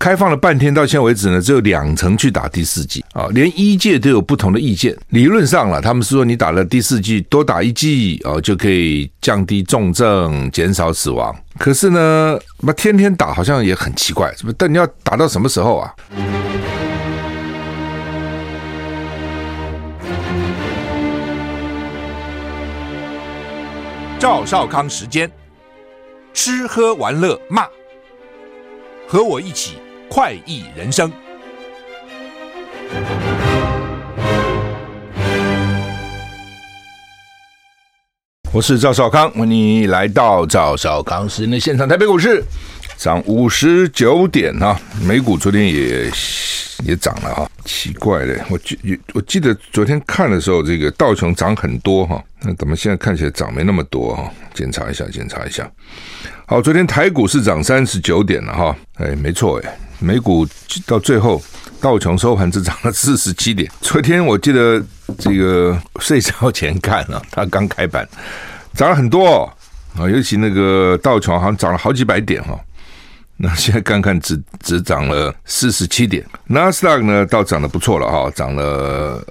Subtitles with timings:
[0.00, 4.96] 开放了半天，到现在为止呢，只有两成去打第四剂啊，连医界都有不同的意见。
[5.10, 11.36] 理论上了，他们是说你打了第四剂，多打一剂啊，就可以降低重症、减少死亡。
[11.58, 14.52] 可是呢，那天天打好像也很奇怪，是不？
[14.52, 15.94] 但你要打到什么时候啊？
[24.18, 25.30] 赵少康时间，
[26.32, 27.66] 吃喝玩乐骂，
[29.06, 29.74] 和我一起。
[30.12, 31.10] 快意人生，
[38.52, 41.88] 我是赵少康，欢迎来到赵少康时间的现场。
[41.88, 42.42] 台北股市
[42.96, 46.10] 涨五十九点哈，美股昨天也
[46.84, 48.76] 也涨了哈，奇怪的，我记
[49.14, 54.28] 我记得昨天看的时候，这个道琼涨很多哈，那怎么现在看起来涨没那么多哈？
[54.54, 55.70] 检查一下，检查一下。
[56.46, 59.78] 好，昨天台股是涨三十九点了哈，哎，没错哎。
[60.00, 60.46] 美股
[60.86, 61.42] 到最后，
[61.80, 63.70] 道琼收盘只涨了四十七点。
[63.80, 64.82] 昨天我记得
[65.18, 68.08] 这个睡觉前看了，它刚开盘
[68.74, 69.42] 涨了很多
[69.94, 72.58] 啊，尤其那个道琼好像涨了好几百点哈。
[73.36, 79.22] 那现在看看只只涨了四十七点，纳斯达克呢倒涨得不错了哈，涨了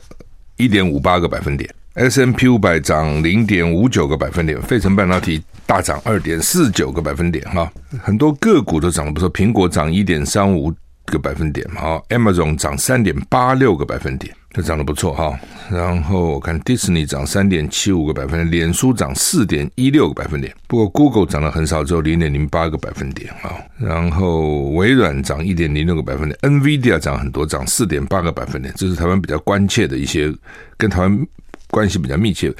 [0.57, 1.69] 一点五八个百分点。
[1.95, 7.69] S M P 五百涨零点五九个百分点，费城半导体大涨二点四九个百分点哈，
[8.01, 10.73] 很多个股都涨得不错，苹果涨一点三五
[11.05, 15.37] 个百分点，哈，Amazon 涨三点八六个百分点，它涨得不错哈。
[15.71, 23.57] 然后我看 Disney 涨三点七五个百分点，脸书涨四点一六个百分点，不过 Google 涨得很少，只有零点零八个百分点啊。
[23.79, 30.31] 然后微软涨一点零六个百分点，NVIDIA 涨很多，涨四点八个百分点，这是台湾比较关切的一些
[30.77, 31.27] 跟台湾。
[31.69, 32.53] 关系比较密切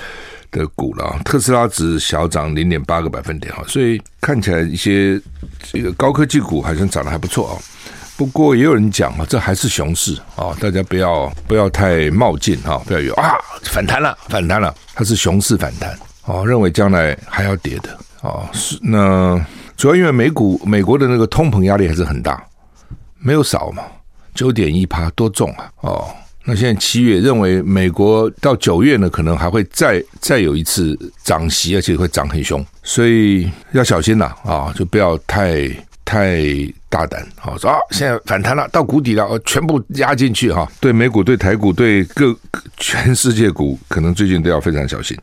[0.51, 5.19] 的股了，特斯拉只小涨零点八个百分点哈，所以看起来一些
[5.71, 7.53] 这个高科技股好像涨得还不错啊。
[8.17, 18.49] 不过也有人讲啊，这还是熊市啊，大家不要不要太冒进哈，不要有啊反弹了反弹了，它是熊市反弹啊，认为将来还要跌的啊。
[18.51, 19.39] 是那
[19.77, 22.43] 主要因为美股美国的那个通膨压力还是很大，
[23.19, 23.83] 没有少嘛，
[24.35, 26.09] 九点一趴多重啊哦。
[26.49, 35.69] 那现在七月认为美国到九月呢，可能还会再再有一次涨息，而且会涨很凶，所以要小心呐啊，就不要太
[36.03, 36.41] 太
[36.89, 37.53] 大胆啊！
[37.59, 40.67] 说啊，现在反弹了，到谷底了，全部压进去哈。
[40.79, 42.35] 对美股、对台股、对各
[42.77, 45.15] 全世界股，可能最近都要非常小心。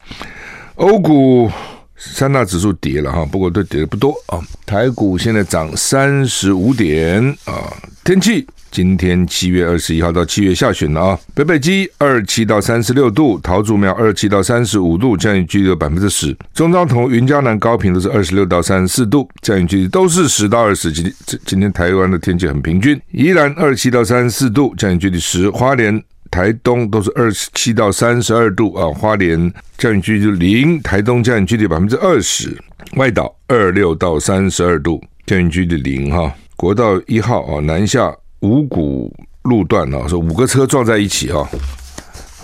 [0.76, 1.50] 欧股
[1.97, 4.38] 三大指数跌了哈，不过都跌的不多啊。
[4.65, 8.47] 台股现在涨三十五点啊，天气。
[8.76, 16.37] 今天七月二十一号到七月下旬了啊，北北基二七到三十六度，桃竹苗二七到三十五度，降雨几率有百分之十。
[16.53, 20.92] 中彰同、云嘉南、高屏都是二十六到三十四度，降雨几率都是十到二十。
[20.92, 21.10] 今
[21.47, 25.48] 今天台湾的天气很平均，宜兰二七到三十四度，降雨几率十。
[25.48, 32.54] 花莲、台东都是二十七到三十二度啊，花莲降雨几率零，台东降雨几率百分之二十。
[32.97, 36.31] 外岛二六到三十二度，降雨几率零哈。
[36.56, 38.15] 国道一号啊，南下。
[38.46, 39.12] 五股
[39.42, 41.48] 路段啊，说五个车撞在一起哈，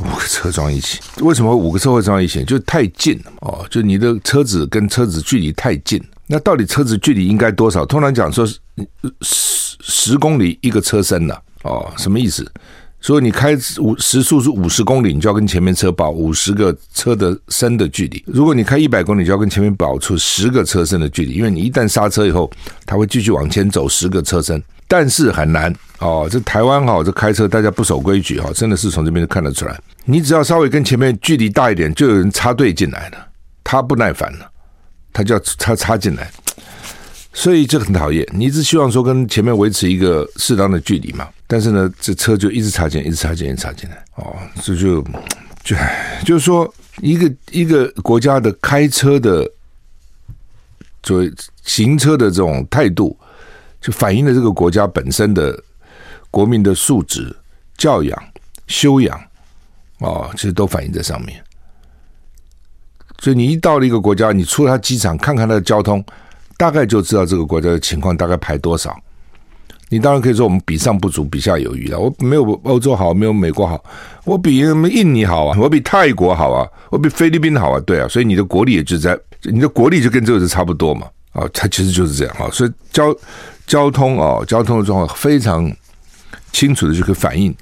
[0.00, 2.44] 五个车撞一起，为什么五个车会撞一起？
[2.44, 6.02] 就太近了哦，就你的车子跟车子距离太近。
[6.26, 7.86] 那到底车子距离应该多少？
[7.86, 8.58] 通常讲说十
[9.80, 11.36] 十公里一个车身呢？
[11.62, 12.50] 哦，什么意思？
[13.00, 18.22] 所以你开五时速是五十公里，你就要跟前面车保五十个车的身的距离。
[18.26, 22.50] 如果你开一百公里，就要跟前面保出十个车身的距离，因为你一旦刹车以后，
[22.86, 24.62] 它会继续往前走十个车身。
[24.86, 29.80] 但是很难哦，这台湾哈，这开车大家不守规矩哈，真的是从这边就看得出来。
[30.04, 33.28] 你只要稍微跟前面距离大一点，就有人插队进来了，
[33.62, 34.50] 他不耐烦了，
[35.12, 36.28] 他就要插插进来。
[37.32, 45.00] 所以这很讨厌，你一直希望说跟前面维持一个适当的距离嘛，但是呢，这车就一直插进，一直插进，一直插进来，哦，这就
[45.62, 45.76] 就
[46.26, 46.70] 就是说，
[47.00, 49.50] 一个一个国家的开车的
[51.02, 53.16] 作为行车的这种态度，
[53.80, 55.58] 就反映了这个国家本身的
[56.32, 57.32] 国民的素质、
[57.76, 58.24] 教养、
[58.66, 59.16] 修养，
[59.98, 61.40] 哦，其实都反映在上面。
[63.20, 66.04] 所以你一到了一个国家，你出了他机场，看看他的交通。
[66.56, 68.96] 大概就知道这个国家的情况大概排多少。
[69.88, 71.98] 你当然可以说我们比上不足，比下有余了。
[71.98, 73.82] 我没有欧洲好，没有美国好，
[74.24, 78.06] 我比什么印尼好啊，我比泰国好啊，我比菲律宾好啊，对啊。
[78.06, 81.06] 所以你的国力也就在，你的国力就跟这个是差不多嘛。
[81.32, 82.48] 啊，它其实就是这样啊。
[82.52, 83.14] 所以交
[83.66, 85.70] 交通啊，交通的状况非常
[86.52, 87.54] 清楚的就可以反映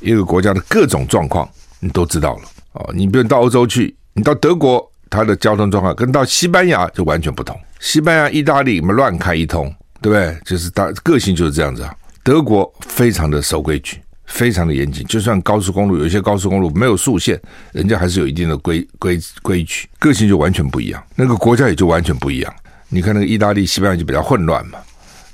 [0.00, 1.48] 一个国家的各种状况，
[1.80, 2.42] 你都知道了
[2.72, 2.88] 啊。
[2.92, 7.58] 你比如到欧洲去，你到德国，它的交通状况跟到西班牙就完全不同。
[7.78, 10.36] 西班牙、意大利，我们乱开一通，对不对？
[10.44, 11.94] 就是大个性就是这样子啊。
[12.24, 17.40] 德国非常的守规矩，非常的严谨，就算高速公路有些高速公路没有速限，
[17.72, 22.54] 人家还是有一定的规规规矩，个性就完全不一样，那个国家也就完全不一样。
[22.88, 24.78] 你看那个意大利、西班牙就比较混乱嘛，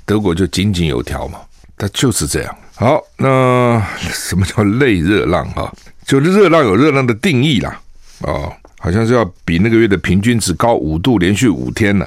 [0.05, 1.39] 德国就井井有条嘛，
[1.77, 2.55] 它就是这样。
[2.75, 5.71] 好，那什么叫类热浪 啊？
[6.05, 7.79] 就是热浪有热浪的定义啦，
[8.21, 12.05] 哦，好像是要比那个月的平均值高五度，连续五天呢。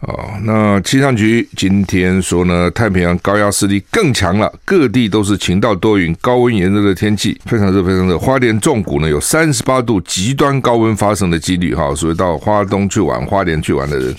[0.00, 8.18] 哦，那气象局今天说呢，太平洋高压势力更强了，各地都是晴到多云、高温炎热的天气，非常热，非常热。
[8.18, 14.14] 花莲纵谷呢有三十八度极端高温发生的几率哈，所以到花东去玩、花莲去玩的人。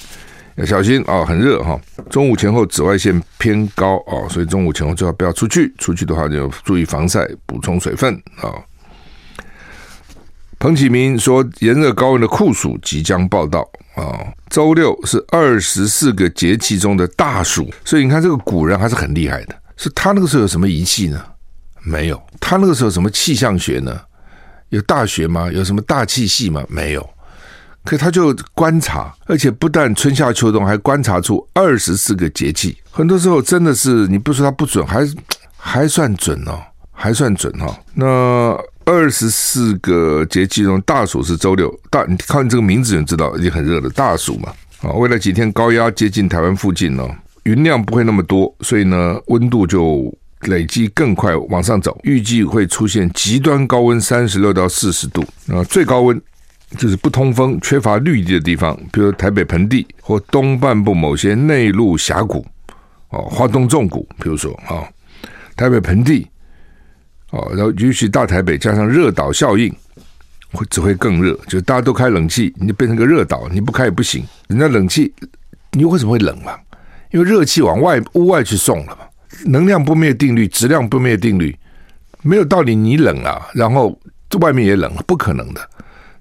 [0.55, 1.79] 要小心啊，很热哈！
[2.09, 5.73] 中午前后紫外线偏高啊，所以中午前后最好不要出去。
[5.79, 8.53] 出去的话就注意防晒，补充水分啊。
[10.59, 14.31] 彭启明说，炎热高温的酷暑即将报到啊！
[14.49, 19.55] 周六是二十四个节气中的大暑，所以你看这个古人还是很厉害的。
[19.75, 21.19] 是他那个时候有什么仪器呢？
[21.81, 22.21] 没有。
[22.39, 23.99] 他那个时候什么气象学呢？
[24.69, 25.51] 有大学吗？
[25.51, 26.63] 有什么大气系吗？
[26.69, 27.09] 没有。
[27.83, 32.77] 可他就观察，而且不但春夏秋冬，还观察出二十四个节气。
[32.89, 35.05] 很多时候真的是你不说它不准，还
[35.57, 37.75] 还算准哦，还算准哈、哦。
[37.93, 38.05] 那
[38.85, 41.73] 二十四个节气中，大暑是周六。
[41.89, 44.53] 大，你看这个名字就知道已经很热了，大暑嘛。
[44.81, 51.99] 啊，未来几天高压接近台湾附近呢、哦，云量不会那么多，所以呢，温度就累积更快往上走。
[52.03, 56.21] 预计会出现极端高温，三十六到四十度啊，最高温。
[56.77, 62.45] 就是不通风、缺乏绿地的地方，比如台北盆地或东半部某些内陆峡谷，
[63.09, 64.87] 哦，花东纵谷，比如说啊、哦，
[65.55, 66.27] 台北盆地，
[67.29, 69.73] 哦，然后尤其大台北加上热岛效应，
[70.51, 74.25] 会只会更热，就大家都开冷气，你就变成个热岛，你不开也不行。
[74.47, 75.13] 人家冷气，
[75.71, 76.57] 你为什么会冷嘛？
[77.11, 79.05] 因为热气往外屋外去送了嘛，
[79.45, 81.55] 能量不灭定律，质量不灭定律，
[82.23, 83.95] 没有道理你冷啊，然后
[84.39, 85.69] 外面也冷，不可能的。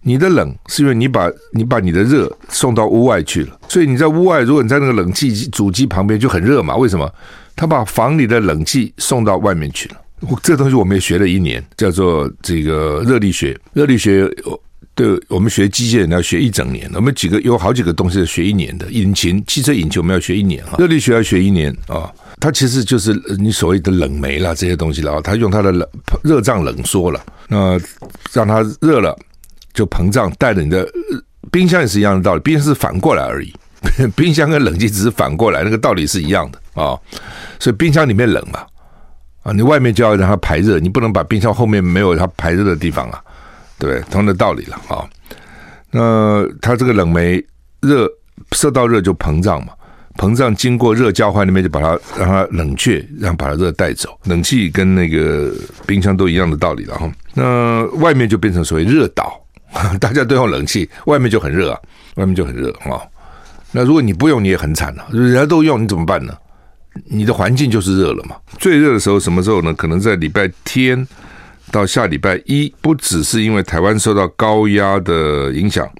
[0.02, 6.76] 你的冷是因为你把你把你的热送到屋外去了，所以你在屋外，如果你在那个冷气主机旁边就很热嘛？
[6.76, 7.10] 为什么？
[7.54, 9.96] 他把房里的冷气送到外面去了。
[10.42, 13.58] 这东西我们也学了一年，叫做这个热力学。
[13.74, 14.28] 热力学
[14.94, 18.90] 对我们学机械人要学一整年，我们几个有好几个东西要学一年的。
[18.90, 22.10] 引擎、汽车引擎我们要学一年哈，热力学要学一年啊。
[22.40, 25.20] 它其实就是你所谓的冷媒啦，这些东西了啊。
[25.22, 25.88] 它用它的冷
[26.22, 27.78] 热胀冷缩了，那
[28.32, 29.16] 让它热了。
[29.74, 30.86] 就膨胀，带着你的
[31.50, 33.52] 冰箱也是一样的道理，冰箱是反过来而已。
[34.14, 36.96] 冰箱跟冷气只是反过来，那个道理是一样的啊、
[37.58, 38.64] 所以冰箱里面冷嘛，
[39.42, 43.20] 啊，你外面就要让它排热，你不能把冰箱后面没有它排热的地方啊，
[43.78, 44.00] 对？
[44.02, 45.04] 同样的道理了啊、
[45.90, 47.44] 那它这个冷媒
[47.80, 48.08] 热
[48.52, 49.72] 受到热就膨胀嘛，
[50.16, 54.16] 膨胀经过热交换那边就把它让它冷却，让把它热带走。
[54.26, 55.52] 冷气跟那个
[55.88, 57.12] 冰箱都一样的道理了哈。
[57.34, 59.41] 那外面就变成所谓热岛。
[59.98, 61.80] 大家都用冷气，外面就很热啊，
[62.16, 63.00] 外面就很热啊。
[63.72, 65.06] 那如果你不用，你也很惨啊。
[65.10, 66.34] 人家都用，你怎么办呢？
[67.06, 68.36] 你的环境就是热了嘛。
[68.58, 69.72] 最热的时候什么时候呢？
[69.72, 71.08] 可能在礼拜天
[71.70, 75.90] 到下礼拜一，不只是因为台湾受到高压的影响，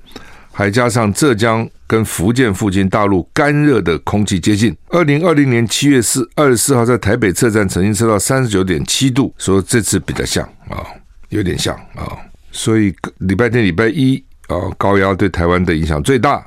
[0.52, 4.76] 还加上浙江跟福建附近大陆干热的空气接近。
[4.90, 10.84] 二零二零年七月四二十四号在台北测站曾经测到三十九点七度，说这次比较像啊，
[11.30, 12.18] 有点像啊。
[12.52, 16.46] 所以礼拜天、礼拜一啊，高压对台湾的影响最大，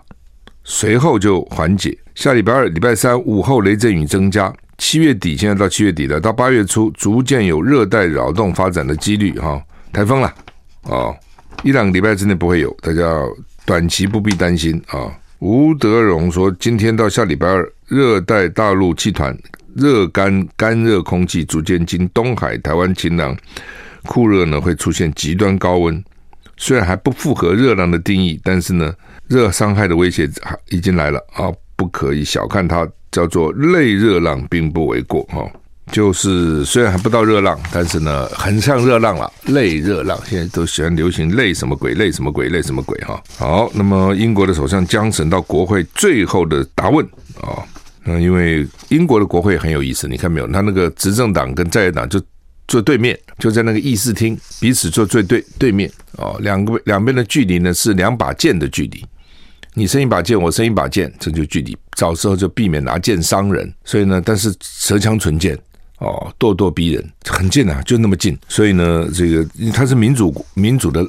[0.64, 1.98] 随后就缓解。
[2.14, 4.54] 下礼拜二、礼拜三午后雷阵雨增加。
[4.78, 10.34] 七月底，现在到七月底了，到八月初逐渐有热带扰动发展的几率哈，台风了
[10.84, 11.16] 哦，
[11.64, 13.04] 一两个礼拜之内不会有，大家
[13.66, 15.12] 短期不必担心啊。
[15.40, 19.38] 吴德荣说，今天到下礼拜二，热带大陆气团
[19.76, 23.36] 热干干热空气逐渐经东海、台湾晴朗。
[24.06, 26.04] 酷热呢会出现极端高温，
[26.56, 28.94] 虽然还不符合热浪的定义，但是呢，
[29.28, 30.30] 热伤害的威胁
[30.70, 31.52] 已经来了啊！
[31.76, 35.46] 不可以小看它，叫做类热浪，并不为过哈。
[35.92, 40.18] 就是虽然还不到热浪，但是呢，很像热浪了，类热浪。
[40.26, 43.22] 现在都喜欢流行类什么鬼，类什么鬼，类什么鬼哈。
[43.38, 47.06] 好，那么英国的首相江省到国会最后的答问
[47.42, 47.60] 啊，
[48.06, 50.48] 那因为英国的国会很有意思，你看没有？
[50.48, 52.22] 他那个执政党跟在野党就。
[52.68, 56.36] 坐对面，就在那个议事厅，彼此坐最对对面哦。
[56.40, 59.06] 两个两边的距离呢是两把剑的距离，
[59.74, 61.78] 你伸一把剑，我伸一把剑，这就距离。
[61.96, 65.58] 早时候就避免拿剑伤人，所以呢，但是舌枪唇剑
[66.00, 68.38] 哦，咄咄逼人，很近啊，就那么近。
[68.50, 71.08] 所以呢，这个它是民主民主的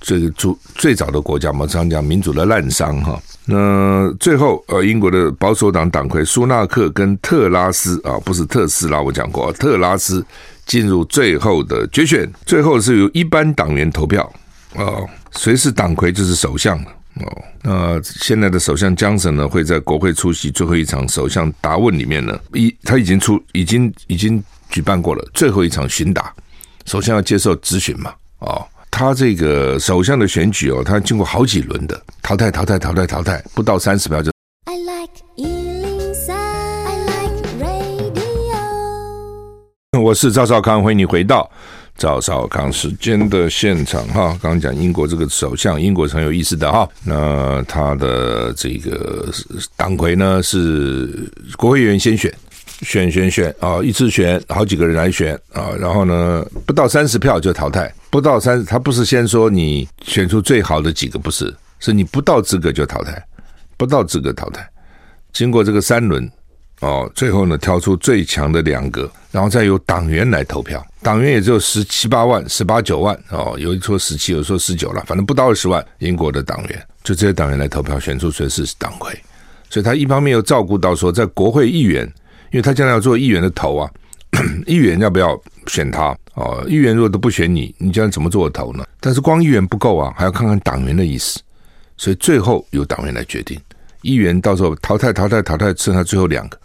[0.00, 3.20] 这个主最早的国家嘛，常讲民主的滥觞哈。
[3.46, 10.24] 那最后，呃，英国的保守党党魁苏纳克跟特拉斯啊，不是特斯拉，我讲过，特拉斯
[10.66, 14.32] 进入最后的决选，最后是由一般党员投票
[14.74, 17.42] 哦，谁是党魁就是首相了哦。
[17.62, 26.32] 那现在的首相江省呢，会在国会出席最后一场首相答问里面呢，一他已经出，已经已经举办过了最后一场询答，
[26.86, 28.66] 首相要接受质询嘛，哦。
[28.92, 34.30] 他这个首相的选举哦，他经过好几轮的淘汰、淘汰、淘汰、淘汰，不到三十秒就。
[40.02, 41.48] 我是赵少康，欢迎你回到
[41.96, 44.28] 赵少康时间的现场哈。
[44.40, 46.88] 刚刚讲英国这个首相，英国是很有意思的哈。
[47.04, 49.28] 那他的这个
[49.76, 52.32] 党魁呢，是国会议员先选。
[52.82, 53.78] 选选选啊！
[53.82, 63.22] 一次选好几个人来选啊，然后呢，不到三十票就淘汰，不到三，他不是先说你选出最好的几个，不是，是你不到资格就淘汰，
[63.76, 64.66] 不到资格淘汰。
[65.30, 66.26] 经过这个三轮
[66.80, 75.84] 哦，最后呢，挑出最强的两个，然后再由党员来投票，党员也只有十七八万、十八九万哦，有一说十七，有一说十九了，反正不到二十万。
[75.98, 79.16] 英国的党员就这些党员来投票，选出谁是党魁，
[79.68, 82.10] 所以他一方面又照顾到说，在国会议员。
[82.52, 83.88] 因为他将来要做议员的头啊，
[84.66, 86.06] 议员要不要选他？
[86.34, 88.84] 哦，议员如果都不选你，你将来怎么做头呢？
[88.98, 91.38] 但是光议员不够啊，还要看看党员的意思，
[91.96, 93.56] 所以最后由党员来决定。
[94.02, 96.58] 议员到时候淘汰、淘汰、淘汰，剩下最后两个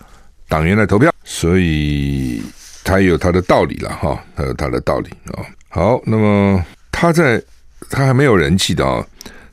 [0.48, 2.42] 党员来投票，所以
[2.84, 5.44] 他也有他的道理了哈，他有他的道理啊。
[5.70, 7.42] 好，那么他在
[7.90, 9.06] 他还没有人气的啊。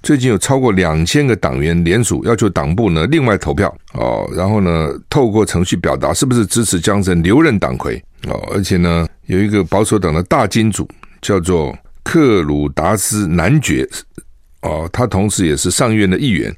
[0.03, 10.89] 最近有超过两千个党员联署，要求党部呢另外投票哦，然后呢透过程序表达是不是支持江森留任党魁哦，而且呢有一个保守党的大金主
[11.21, 11.73] 叫做
[12.03, 13.89] 克鲁达斯男爵
[14.62, 16.53] 哦，他同时也是上院的议员。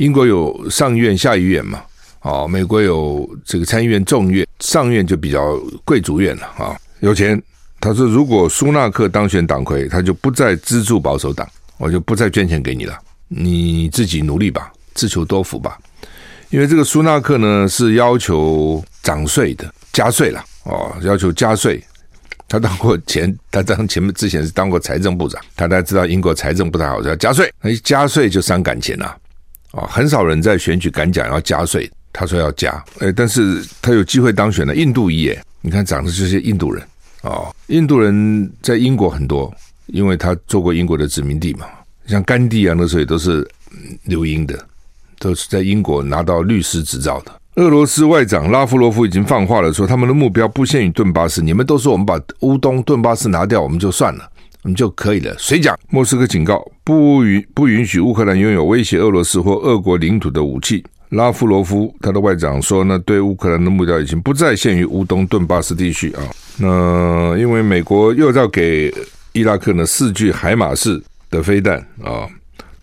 [0.00, 1.82] 英国有上院、下议院嘛？
[2.22, 5.54] 哦，美国有这个参议院、众院，上院就比较
[5.84, 7.40] 贵族院了啊，有钱。
[7.78, 11.46] 他说，如果苏纳克当选党魁，他就不再资助保守党。
[11.76, 15.78] 我就不再捐钱给你了，你自己努力吧，自求多福吧。
[16.48, 21.82] 因为这个苏纳克呢是要求涨税的，加税了哦，要求加税。
[22.48, 29.16] 他当过前，他当前面之前是当过财政部长，他大家知道英国财政不太好，要加税，那一加税就伤感情了、
[29.72, 29.86] 啊。
[29.88, 34.74] 很少人在选举敢讲要加税，他说要加，诶，但是他有机会当选了。
[34.74, 36.82] 印度裔耶，你看长得就是印度人
[37.22, 39.52] 哦，印度人在英国很多。
[39.92, 41.66] 因为他做过英国的殖民地嘛，
[42.06, 43.44] 像甘地啊，那时候也都是
[44.04, 44.56] 留英的，
[45.18, 47.32] 都是在英国拿到律师执照的。
[47.56, 54.30] 俄罗斯外长拉夫罗夫已经放话了，说他们的目标不限于顿巴斯，你们都说我们把乌东顿巴斯拿掉，我们就算了，
[54.62, 55.34] 我们就可以了。
[55.38, 55.78] 谁讲？
[55.88, 60.84] 莫斯科警告不允不允许乌克兰拥有威胁俄罗斯或俄国领土的武器。
[61.10, 66.22] 拉夫罗夫他的外长说呢，对乌克兰的目标已经不再限于乌东顿巴斯地区啊。
[66.58, 68.92] 那因为美国又要给。
[69.32, 71.00] 伊拉克呢，四具海马式
[71.30, 72.26] 的飞弹啊，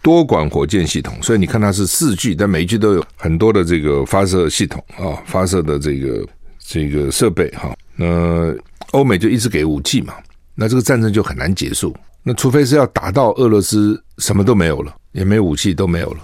[0.02, 6.26] 多管火箭系统，所以你看它是四具，但每一具都有很多的这个发射系统啊，发射的这个
[6.58, 7.76] 这个设备哈。
[7.98, 8.56] 那
[8.92, 10.14] 欧美就一直给武器嘛，
[10.60, 11.96] 那这个战争就很难结束。
[12.24, 16.20] 那除非是要打到俄罗斯什么都没有了，也没武器都没有了，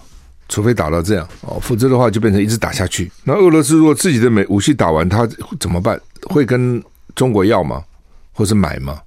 [0.49, 3.09] 除非打到这样哦，否则的话就变成一直打下去。
[3.23, 5.27] 那俄罗斯如果自己的美武器打完，他
[5.59, 5.97] 怎么办？
[6.23, 6.83] 会跟
[7.15, 7.83] 中国要吗？
[8.33, 8.99] 或是买吗？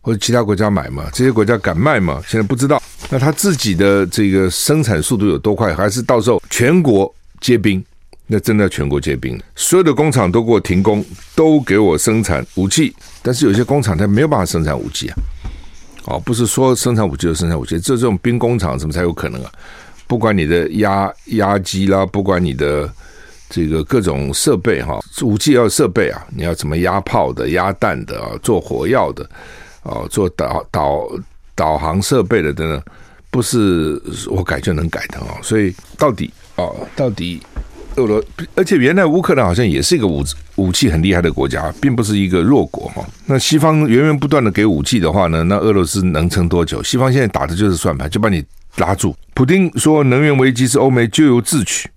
[0.00, 1.10] 或者其他国家买吗？
[1.12, 2.22] 这些国家敢卖吗？
[2.26, 2.80] 现在不知道。
[3.10, 5.74] 那他自己的这个生产速度有多快？
[5.74, 7.84] 还是到时候全国皆兵？
[8.30, 11.04] 那真的全国皆兵，所有的工厂都给我停工，
[11.34, 12.94] 都给我生产武器。
[13.22, 15.16] 但是有些工厂它没有办法生产武器啊。
[16.04, 19.50] 哦，不是说生产武器就生产武器，只有这种兵工厂什么才有可能啊？
[20.06, 22.90] 不管你的压压机啦，不管你的
[23.50, 29.28] 这个各种设备哈，武器要设备啊，你要怎么压炮的、压弹的啊，做火药的。
[29.84, 31.08] 哦，做导导
[31.54, 32.82] 导航设备的等等，
[33.30, 35.38] 不是我改就能改的哦。
[35.42, 37.40] 所以到底哦，到底
[37.98, 38.24] 俄罗，
[38.54, 40.24] 而且原来乌克兰好像也是一个武
[40.56, 43.04] 武器很厉害的国家，并不是一个弱国哈。
[43.26, 46.82] 那西方源源不断的给武器的话呢，那俄罗斯能撑多久？
[46.82, 48.42] 西方现在打的就是算盘，就把你
[48.76, 49.14] 拉住。
[49.34, 51.88] 普丁说，能源危机是欧美咎由自取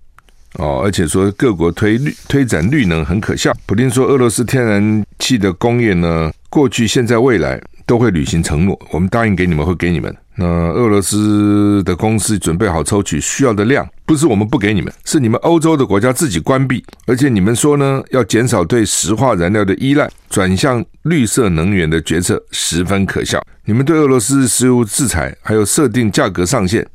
[0.58, 3.54] 哦，而且说各国推绿推展绿能很可笑。
[3.66, 7.60] 普丁说，俄罗斯天然气的工业呢，过去、现在、未来。
[7.84, 10.16] 都会履行承诺，我们答应给你们会给你们。
[10.34, 16.82] 那俄罗斯的公司准备好抽取需要的量，不是我们不给你们，是你们欧洲的国家自己关闭。
[17.06, 23.42] 而且你们说呢，要减少对石化燃料的依赖，转向绿色能源的决策十分可笑。
[23.66, 26.86] 你们对俄罗斯石油制裁，还有设定价格上限，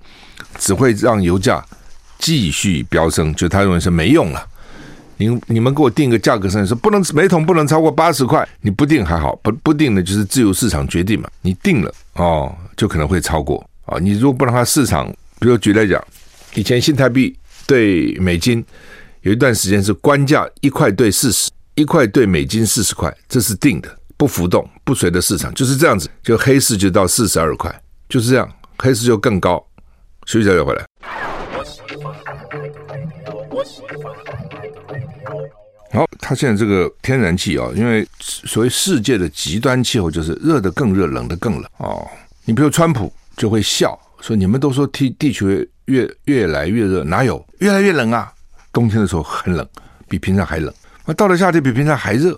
[0.57, 1.63] 只会让油价
[2.17, 4.43] 继续飙升，就他认为是没用了。
[5.17, 11.29] 你你们给我定个价格上说不能每桶不能超过八十块，你不定还好，不不定的就是自由市场决定嘛。
[11.41, 13.97] 你定了哦，就可能会超过啊。
[13.99, 15.07] 你如果不让它市场，
[15.39, 16.03] 比如举例来讲，
[16.53, 18.63] 以前新台币对美金
[19.21, 26.09] 有一段时间是官价一块兑四十，一块兑美金四十块，这是定的，不浮动，不随着市场，就是这样子。
[26.21, 27.73] 就黑市就到四十二块，
[28.07, 28.47] 就是这样，
[28.77, 29.65] 黑市就更高。
[30.25, 30.85] 休息一下再回来。
[33.49, 34.13] 我喜欢
[35.91, 42.05] 好，它现在这个天然气啊，因为所谓世界的极端气候就是热的更热，冷的更冷哦。
[42.43, 45.47] 你比如川普就会笑说：“你们都说地地球
[45.85, 48.31] 越越来越热，哪有越来越冷啊？
[48.73, 49.65] 冬天的时候很冷，
[50.09, 50.73] 比平常还冷。
[51.05, 52.37] 那到了夏天比平常还热，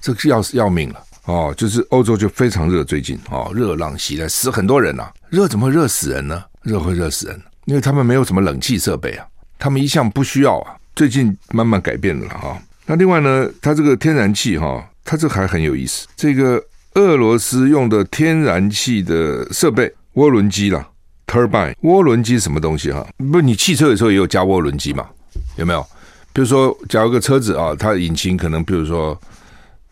[0.00, 1.52] 这个要要命了哦。
[1.56, 5.12] 就是欧洲就非常热，最近哦，热浪袭来，死很多人呐、啊。
[5.30, 6.44] 热怎么会热死人呢？
[6.62, 9.26] 热会热死人，因为他们没有什么冷气设备啊，
[9.58, 10.76] 他们一向不需要啊。
[10.94, 16.06] 最近慢慢改变了哈、”那另外呢，它这个天然气哈，它这还很有意思。
[16.16, 16.62] 这个
[16.94, 20.88] 俄罗斯用的天然气的设备，涡轮机啦
[21.26, 23.06] ，turbine，涡轮机什么东西哈？
[23.32, 25.08] 不，你汽车有时候也有加涡轮机嘛？
[25.56, 25.84] 有没有？
[26.32, 29.18] 比如说，假如个车子啊，它引擎可能，比如说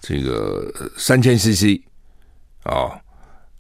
[0.01, 1.81] 这个三千 CC
[2.65, 2.91] 啊，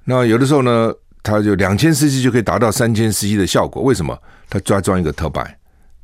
[0.04, 3.82] 那有的时候呢，它就两千 CC 就可以达到三千 CC 的效果。
[3.82, 4.16] 为什么？
[4.50, 5.54] 它加装一个 turbine，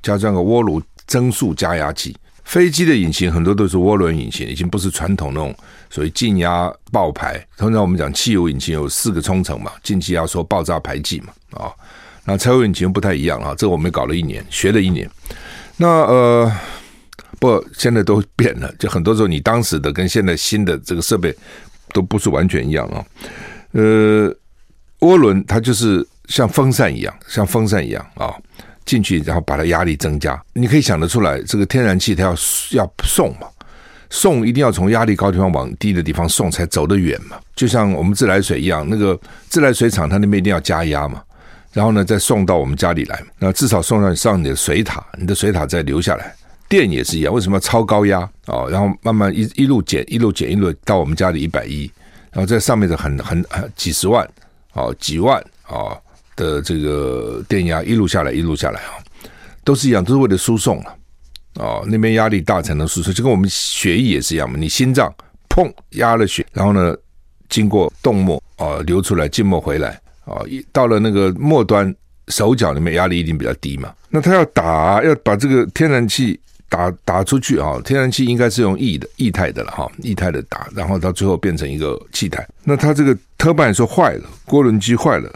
[0.02, 2.16] 加装个涡轮增速加压器。
[2.44, 5.54] 飞机的引擎很多都是涡轮引擎，已经不是传统那种
[5.90, 7.38] 所谓静压爆排。
[7.58, 11.68] 通常我们讲汽油引擎有四个冲程嘛，进气压缩、爆炸、排气嘛，啊，
[12.24, 13.54] 那柴油引擎不太一样啊。
[13.54, 15.06] 这我们搞了一年，学了一年。
[15.76, 16.50] 那呃，
[17.38, 21.36] 不，现在都变了，就很多时候你当时的跟现在新的这个设备
[21.92, 23.04] 都不是完全一样啊。
[23.72, 24.34] 呃，
[25.00, 28.34] 涡轮它就是像风扇一样，像风扇一样啊。
[28.88, 32.34] 进去，然后把它压力增加，你可以想得出来，这个天然气它要
[32.70, 33.46] 要送嘛，
[34.08, 37.36] 送一定要从压力高地方往低的地方送，才走得远嘛。
[37.54, 41.22] 就像我们自来水一样，那个自来水厂它那边一定要加压嘛，
[41.74, 46.34] 然后呢再送到我们家里来，那至少送上上你的水塔，你的水塔再流下来。
[46.66, 51.90] 电也是一样，为什么要超高压啊、然后慢慢一一路减，一路减，一路到我们家里一百一，
[52.32, 54.26] 然后在上面的很很很几十万
[54.72, 55.76] 哦，几万啊。
[55.76, 56.02] 哦
[56.38, 58.94] 的这个电压一路下来，一路下来啊，
[59.64, 60.96] 都是一样，都是为了输送了
[61.56, 61.84] 哦。
[61.88, 64.56] 那边压力大才能输送，就跟我们血液也是一样嘛。
[64.56, 65.12] 你心脏
[65.48, 66.96] 砰压了血，然后呢，
[67.48, 71.92] 经过动脉啊流出来，静脉回来啊，一到了那个末端
[72.28, 73.92] 手脚里面，压力一定比较低嘛。
[74.08, 77.80] 那他要打，要把这个天然气打打出去啊。
[77.84, 82.46] 天然气应该是用液的液态的了哈，液态的打，然后到最后变成一个气态。
[82.62, 85.30] 那他这个特办说坏了，涡轮机坏了。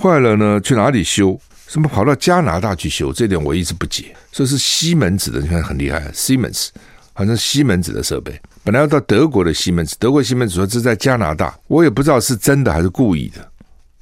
[0.00, 1.38] 坏了呢，去哪里修？
[1.68, 3.12] 什么跑到加拿大去修？
[3.12, 4.14] 这点我一直不解。
[4.30, 6.68] 说是西门子的，你看很厉害，Siemens，
[7.12, 13.46] 好像西门子的设备，本来要到德国的西门子，德国西门子说这在加拿大，我也不知道是真的还是故意的。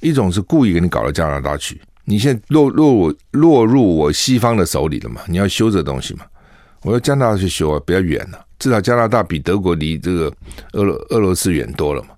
[0.01, 5.21] 一种是故意给你搞到加拿大去，你现在落落我落入我西方的手里了嘛？
[5.27, 6.25] 你要修这东西嘛？
[6.83, 10.33] 我要加拿大去修啊，比较远了，至少加拿大比德国离这个
[10.73, 12.09] 俄罗俄罗斯远多了嘛，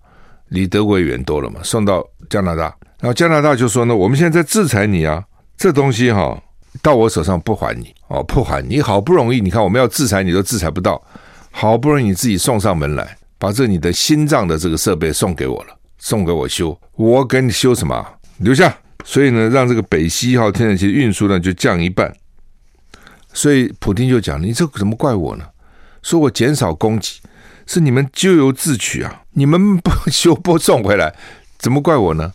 [0.48, 2.74] 离德国也远多了嘛，送到加拿大。
[3.02, 5.24] 然后加拿大就说呢，我们现在在制裁你啊，
[5.56, 6.40] 这东西哈
[6.80, 11.02] 到我手上不还你哦，不还你，好不容易你看我们要制裁你都制裁不到，
[11.50, 18.06] 好不容易你自己送上门来，把这你的心脏的这个设备送给我了，送给我修，我给你修什么？
[18.38, 18.72] 留下，
[19.04, 22.14] 所以呢，让这个北溪一号天然气运输呢就降一半。
[23.32, 25.44] 所以普丁就讲，你这怎么怪我呢？
[26.02, 27.20] 说我减少供给，
[27.66, 31.12] 是你们咎由自取啊，你们不 修不送回来，
[31.58, 32.32] 怎么怪我呢？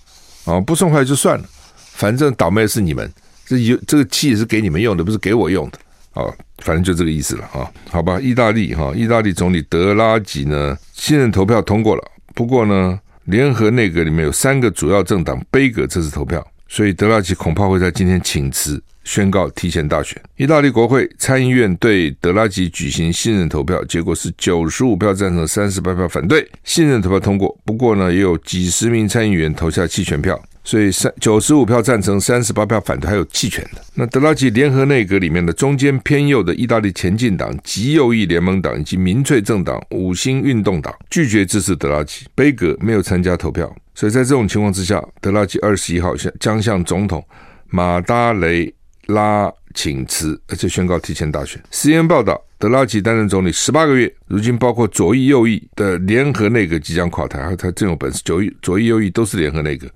[0.47, 3.11] 啊，不送回来就算了，反正倒霉是你们，
[3.45, 5.77] 这有这个气也是给你们用的，不是给我用的
[6.13, 6.23] 啊，
[6.59, 18.81] 反正就这个意思了啊，好吧，意大利哈，意大利总理德拉吉呢，信任投票通过了，不过呢，联合内阁里面有三个主要政党杯葛这次投票，所以德拉吉恐怕会在今天请辞。
[19.07, 20.21] 宣告提前大选。
[20.35, 27.57] 意大利国会参议院对德拉吉举行信任投票，结果是九十五票赞成，三十八票反对，信任投票通过。
[27.65, 33.81] 不过呢，也有几十名参议员投下弃权票，所以三九十五票赞成，三十八票反对，还有弃权的。
[33.93, 43.73] 那德拉吉联合内阁里面的中间偏右的意大利前进党、极右翼联盟党以及民粹政党五星运动党拒绝支持德拉吉，杯格没有参加投票。
[43.95, 47.23] 所以在这种情况之下，德拉吉二十一号将将向总统
[47.69, 48.73] 马达雷。
[49.07, 51.61] 拉请辞，而且宣告提前大选。
[51.71, 57.55] CNN 报道，德拉吉担任总理十八个月，如今包括左翼、右翼的联合内阁即将垮台。
[57.55, 59.87] 他真有本事，左翼、左翼、右翼都是联合内阁，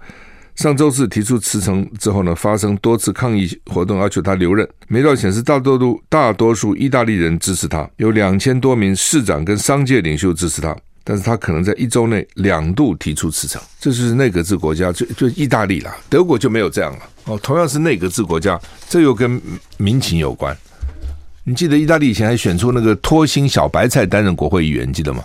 [0.55, 4.67] 上周四提出辞呈之后呢，发生多次抗议活动，要求他留任。
[4.87, 10.75] 民调显示，大多数大多数意大利人支持他，有两千多名市长跟商界领袖支持他。
[11.03, 16.99] 但是他可能在一周内两度提出辞呈，这是内阁制国家，就就意大利啦，德国就没有这样了。
[17.25, 19.41] 哦，同样是内阁制国家，这又跟
[19.77, 20.55] 民情有关。
[21.43, 25.23] 你记得意大利以前还选出那个托星小白菜担任国会议员，记得吗？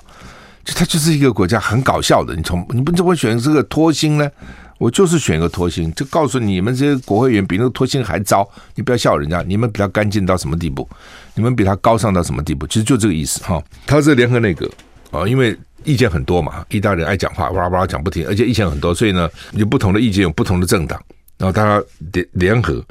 [0.65, 2.35] 就他就是一个国家很搞笑的。
[2.35, 4.31] 你从你不怎么选这个托星呢？
[4.79, 8.47] 我就是选一个托星，就告诉你，们这些国会议员比那个托星还糟。
[8.75, 10.87] 你不要笑人家，你们比他干净到什么地步？
[11.35, 12.67] 你们比他高尚到什么地步？
[12.67, 13.62] 其实就这个意思哈。
[13.87, 14.71] 他是联合内阁
[15.18, 21.00] 啊，因为意见很多嘛，意大利人爱讲话，哇哇讲不停，而且意见很多，所以呢，有不同的意见，有不同的政党，
[21.38, 22.85] 然后大家联联合，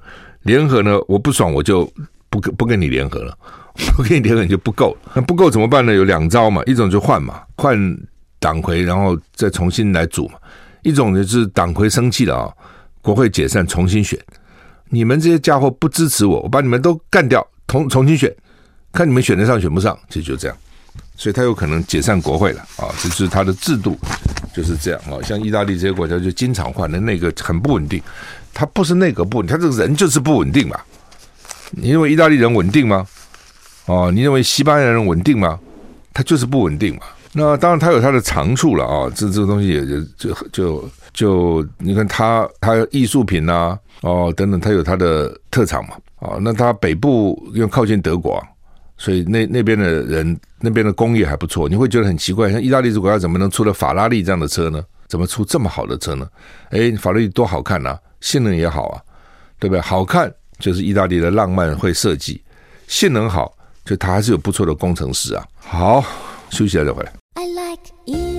[0.44, 1.92] 联合呢，我不爽我就。
[2.28, 3.38] 不跟不跟你联合了，
[3.96, 5.94] 不跟你联合你就不够，那不够怎么办呢？
[5.94, 7.78] 有两招嘛，一种就换嘛，换
[8.40, 10.34] 党魁，然后再重新来组嘛；
[10.84, 12.52] 一种就是党魁生气了啊，
[13.02, 14.20] 国会解散，重新选。
[14.90, 18.30] 你们这些家伙不支持我，我把你们都干掉，重重新选，
[18.92, 20.58] 看你们选得上选不上，其实就这样。
[21.16, 23.98] 所以他有可能解散国会了啊，这是他的制度
[24.54, 25.22] 就是这样啊。
[25.24, 28.02] 像意大利这些国家就经常换的，那个很不稳定。
[28.54, 30.80] 他不是内阁不稳，他这个人就是不稳定嘛。
[31.72, 33.06] 你认为意大利人稳定吗？
[33.86, 35.60] 哦，你认为西班牙人稳定吗？
[36.14, 37.02] 他就是不稳定嘛。
[37.34, 39.12] 那当然，他有他的长处了啊。
[39.14, 45.96] 这这个东西也就就就就，你看他他艺术品呐，哦等等，他有他的特长嘛。
[46.20, 48.42] 哦，那他北部因为靠近德国，
[48.98, 51.68] 所以那那边的人那边的工业还不错。
[51.68, 54.84] 你会觉得很奇怪，像意大利这国家怎么能出了法拉利这样的车呢？
[55.08, 56.28] 怎么出这么好的车呢？
[56.72, 59.02] 哎，法拉利多好看呐，性能也好啊，
[59.60, 59.82] 对不对？
[59.82, 60.34] 好看。
[60.58, 62.42] 就是意大利的浪漫会设计，
[62.88, 63.54] 性能好，
[63.84, 65.46] 就他还是有不错的工程师啊。
[65.58, 66.02] 好，
[66.50, 67.12] 休息一下再回来。
[67.34, 68.35] I like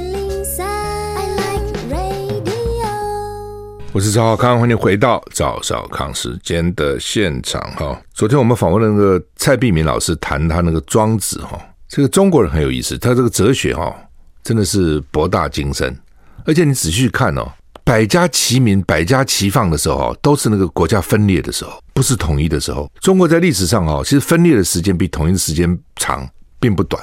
[3.96, 7.98] 我是赵少康，欢迎回到赵少康时间的现场哈。
[8.12, 11.58] 昨天我们访问了那个蔡璧明老师，谈他那个庄子哈。
[11.88, 13.96] 这个中国人很有意思，他这个哲学哈，
[14.42, 15.98] 真的是博大精深，
[16.44, 17.50] 而且你仔细看哦。
[17.84, 22.92] 百家齐名、百家齐放的时候，都是那个国家分裂的时候，不是统一的时候。
[23.00, 26.28] 中国在历史上啊，其实分裂的时间比统一的时间长，
[26.60, 27.02] 并不短。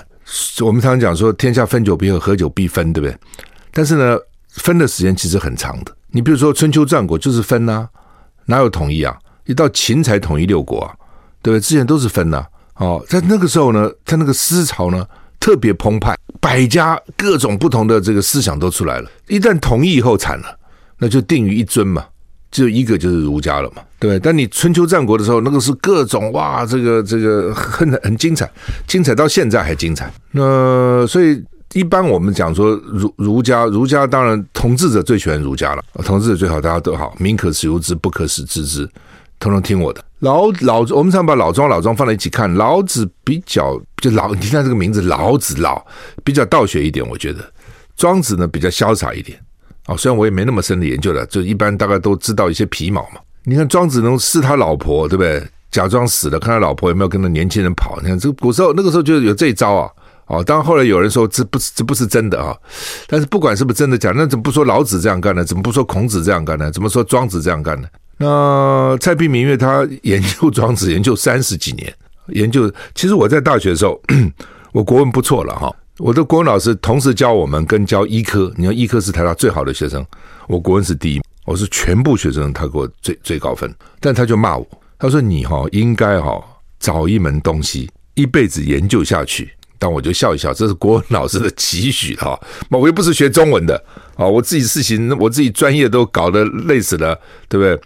[0.63, 3.17] 我们常常讲说“天下分久必合，合久必分”，对不对？
[3.71, 4.15] 但是呢，
[4.53, 5.91] 分的时间其实很长的。
[6.09, 7.87] 你比如说春秋战国就是分呐，
[8.45, 9.17] 哪有统一啊？
[9.45, 10.93] 一到秦才统一六国啊，
[11.41, 11.61] 对不对？
[11.61, 12.45] 之前都是分呐。
[12.75, 15.05] 哦，在那个时候呢，他那个思潮呢
[15.39, 19.09] 特别澎湃，百家各种不同的这个思想都出来了。
[19.27, 20.59] 一旦统一以后，惨了。
[20.99, 22.05] 那就定于一尊嘛，
[22.49, 24.19] 只有一个就是儒家了嘛，对不对？
[24.19, 28.49] 但你春秋战国的时候，那个是各种哇，这个这个很很精彩，
[28.87, 30.09] 精彩到现在还精彩。
[30.31, 38.87] 那所以一般我们讲说儒儒家，儒家当然统治者最喜欢儒家了，统治者最好，大家都好，民可使由之，不可使知之，
[39.39, 40.03] 统统听我的。
[40.19, 45.83] 老老我们常把老庄老庄放在一起看，老子比较就老，你听他这个名字老子老
[46.23, 47.43] 比较道学一点，我觉得
[47.97, 49.39] 庄子呢比较潇洒一点。
[49.85, 53.19] 啊，虽然我也没那么深的研究了，就一般大概都知道一些皮毛嘛。
[53.43, 55.43] 你看庄子能试他老婆，对不对？
[55.71, 57.99] 假装死了，看他老婆有没有跟那年轻人跑。
[58.01, 59.89] 你看这个古时候那个时候就有这一招啊。
[60.27, 62.55] 哦，当后来有人说这不是这不是真的啊。
[63.07, 65.43] 但是不管是不是真的假，那怎么不说老子这样干呢？
[65.43, 66.71] 怎么不说孔子这样干呢？
[66.71, 67.87] 怎么说庄子这样干呢？
[68.17, 71.93] 那蔡璧名因为他研究庄子研究三十几年，
[72.27, 74.01] 研究其实我在大学的时候，
[74.71, 75.75] 我国文不错了哈。
[75.97, 80.03] 我的国文老师同时教我们跟教医科，你看医科是台大最好的学生，
[80.47, 86.43] 我国文是第一，我是全部学生他给我最最高分，但他就骂我，他说你哈应该哈
[86.79, 93.75] 找一门东西一辈子研究下去，但我就笑一笑，这是国文老师的期许哈，我又不是学中文的
[94.15, 97.79] 啊，我自己事情我自己专业都搞得累死了，对不对？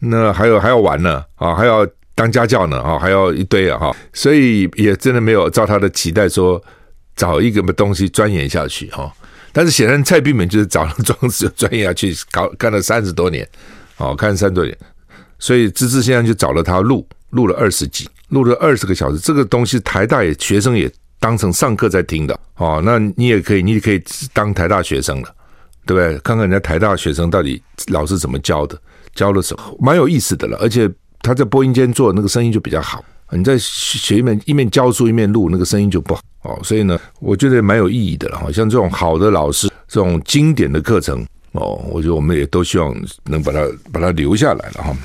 [0.00, 6.62] 那还有还要玩呢啊，还要当家教呢啊，还要一堆啊，所以也真的没有照他的期待说。
[7.14, 9.12] 找一个么东西钻研下去哈，
[9.52, 13.46] 但是显然蔡璧名就是找了庄子就钻研下去，搞干了三十多年，
[13.98, 14.74] 哦，看三十多年，
[15.38, 20.90] 所以芝芝现在就找了他录，录了二十集，录了二十个小时，这个东西台大也学生也
[21.22, 25.28] 当成上课在听的哦，那你也可以，你也可以当台大学生了，
[25.86, 26.18] 对不对？
[26.18, 28.76] 看看人家台大学生到底老师怎么教的，
[29.14, 33.04] 教了什么，蛮有意思的了，而且他在播音间做那个声音就比较好。
[33.30, 36.58] 你在学一面一面教书一面录，那个声音就不好哦。
[36.64, 38.36] 所以呢，我觉得蛮有意义的了。
[38.36, 42.92] 好像这种好的老师，这种经典的课程哦，我觉得我们也都希望
[43.24, 43.60] 能把它
[43.92, 44.96] 把它留下来了哈。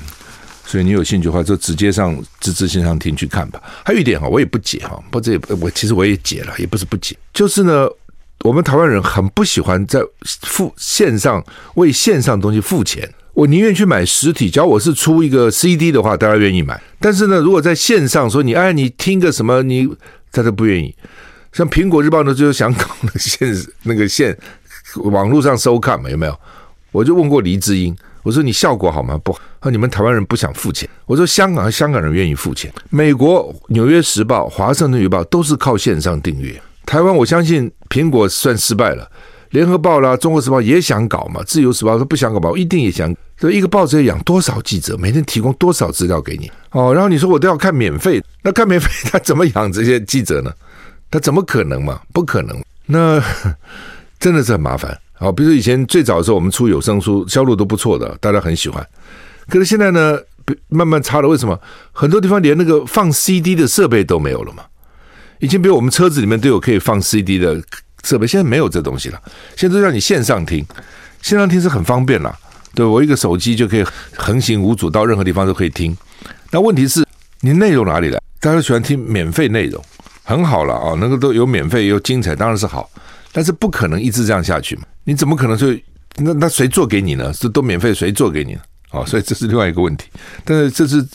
[0.70, 3.58] 所以你有兴趣的话，就直接上芝芝线上听去看吧。
[3.82, 7.88] 还有一点哈，我也不解哈，不这也我其实我也解了，也不是不解，就是呢，
[8.44, 9.98] 我们台湾人很不喜欢在
[10.42, 11.42] 付线上
[11.76, 13.08] 为线上东西付钱。
[13.32, 14.50] 我宁愿去买实体。
[14.50, 16.78] 只要我是出一个 CD 的话，大家愿意买。
[17.00, 19.88] 但是呢，如果在线上说你哎，你听个什么，你
[20.30, 20.94] 他都不愿意。
[21.52, 24.36] 像苹果日报呢，就是想搞那线那个线
[24.96, 26.40] 网络上收看嘛，有没有？
[26.90, 29.18] 我就问过黎智英，我说你效果好吗？
[29.22, 30.88] 不好，你们台湾人不想付钱。
[31.06, 32.72] 我说香港和香港人愿意付钱。
[32.90, 36.60] 美国《纽约时报》、《华盛顿邮报》都是靠线上订阅。
[36.86, 39.04] 台湾我相信苹果算失败了，
[39.50, 43.14] 《联合报》啦，《中国时报》也想搞嘛，《自由时报》说不想搞吧，我一定也想。
[43.36, 46.92] 这一个报纸要养多少记者，每天提供多少资料给你哦？
[46.92, 50.52] 然后你说我都要看免费，那看免费他怎么养这些记者呢？
[51.10, 52.00] 他怎么可能嘛？
[52.12, 52.60] 不可能。
[52.86, 53.22] 那
[54.18, 54.98] 真的是很麻烦。
[55.18, 58.86] 好，比如以前最早的时候，我们出有声书，销路都不错的，大家很喜欢。
[59.48, 60.16] 可是现在呢，
[60.68, 61.28] 慢慢差了。
[61.28, 61.58] 为什么？
[61.92, 64.62] 很多地方连那个放 CD 的设备都没有了嘛。
[65.40, 67.60] 以前比如我们车子里面都有可以放 CD 的
[68.04, 69.20] 设备，现在没有这东西了。
[69.56, 70.64] 现在都让你线上听，
[71.20, 72.32] 线上听是很方便了。
[72.74, 73.84] 对，我一个手机就可以
[74.16, 75.96] 横行无阻到任何地方都可以听。
[76.52, 77.04] 那问题是，
[77.40, 78.20] 你内容哪里来？
[78.40, 79.82] 大家都喜欢听免费内容，
[80.22, 82.88] 很好了啊，那个都有免费又精彩，当然是好。
[83.32, 84.82] 但是不可能一直这样下去嘛？
[85.04, 85.68] 你怎么可能就
[86.16, 87.32] 那那谁做给你呢？
[87.38, 88.60] 这都免费，谁做给你呢？
[88.90, 90.08] 哦，所以这是另外一个问题。
[90.44, 91.06] 但是这是，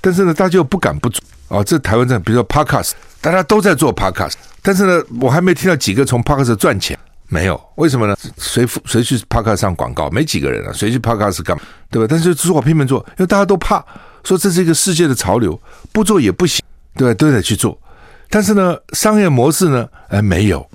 [0.00, 1.64] 但是呢，大家又不敢不做啊。
[1.64, 6.98] 这台湾在，比如说 Podcast，大家都在做 Podcast，但是呢，我还没听到几个从 Podcast 赚钱，
[7.28, 7.58] 没有。
[7.76, 8.14] 为什么呢？
[8.36, 10.10] 谁谁去 Podcast 上广告？
[10.10, 10.72] 没几个人啊。
[10.72, 11.62] 谁去 Podcast 干嘛？
[11.90, 12.06] 对吧？
[12.08, 13.82] 但是做拼命做，因为大家都怕
[14.22, 15.58] 说这是一个世界的潮流，
[15.92, 16.62] 不做也不行，
[16.94, 17.14] 对吧？
[17.14, 17.80] 都得去做。
[18.28, 20.66] 但是呢，商业模式呢，哎，没有。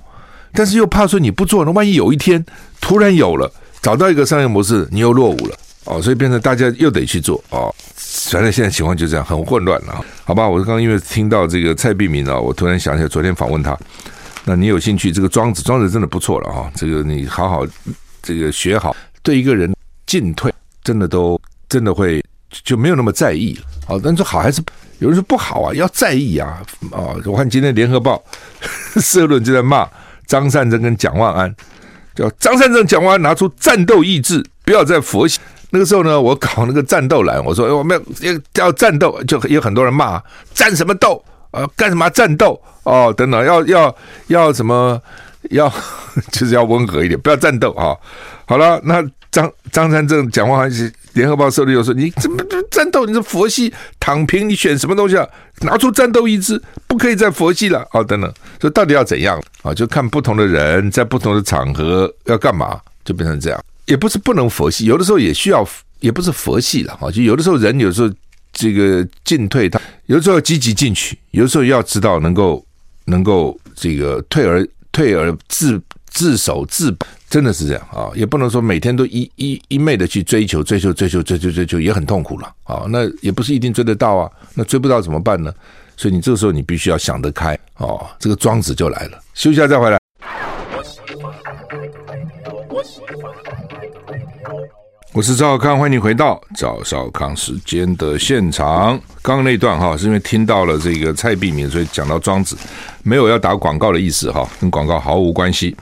[0.52, 2.44] 但是又怕说你不做，那万一有一天
[2.80, 7.74] 突然有了，找到一个商业模式，你又落伍了哦，所以变成大家又得去做哦。
[8.30, 10.04] 反正现在情况就这样，很混乱了。
[10.24, 13.76] 好吧，我刚刚因为听到这个蔡璧明啊，我突然想起来昨天访问他。
[14.44, 15.12] 那你有兴趣？
[15.12, 16.70] 这个庄子，庄子真的不错了啊。
[16.74, 17.66] 这个你好好
[18.22, 19.74] 这个学好，对一个人
[20.06, 23.62] 进退真的都真的会就没有那么在意了。
[23.88, 24.62] 哦，但是好还是
[24.98, 27.14] 有人说不好啊，要在意啊啊！
[27.24, 28.22] 我看今天联合报
[29.00, 29.88] 社论就在骂。
[30.30, 31.52] 张善政跟蒋万安，
[32.14, 35.40] 叫张善政、蒋万安拿出战斗意志，不要在佛系。
[35.70, 40.22] 那个时候呢，我搞那个战斗栏，我说：“，我们要要要战斗。”就有很多人骂
[40.54, 41.20] ：“战什么斗？
[41.50, 42.60] 啊，干什么战斗？
[42.84, 43.96] 哦，等等，要要
[44.28, 45.02] 要什么？
[45.50, 45.72] 要
[46.30, 47.96] 就是要温和一点，不要战斗啊！”
[48.46, 50.92] 好了，那张张善政、蒋万安。
[51.14, 52.40] 联合报社里又说：“你怎么
[52.70, 53.04] 战斗？
[53.04, 54.48] 你是佛系躺平？
[54.48, 55.26] 你选什么东西啊？
[55.62, 59.74] 拿出战斗意志，不可以再佛系了。”哦，等等，所以到底要怎样啊？
[59.74, 63.60] 就看不同的人在不同的场合要干嘛，就变成这样。
[63.86, 67.10] 也不是不能佛系，有的时候也需要，也不是佛系了啊。
[67.10, 68.08] 就有的时候人有时候
[68.52, 72.64] 这个进退，他有的时候要积极进取，有的时候要知道能够
[73.06, 77.04] 能够这个退而退而自自守自保。
[77.30, 82.84] 真的是这样啊，也不能说每天都一一一昧的去追求追求追求追求追求，也很痛苦了啊。
[82.88, 85.54] 那也不是一定追得到啊，那追不到怎么办呢？
[85.96, 88.04] 所以你这个时候你必须要想得开哦。
[88.18, 89.98] 这个庄子就来了，休息一下再回来。
[95.12, 99.00] 我是赵少康，欢迎回到赵少康时间的现场。
[99.22, 102.56] 刚刚那段哈，是因为听到了这个蔡璧明，所以讲到庄子，
[103.04, 105.76] 没有要打广告的意思哈，跟广告毫无关系。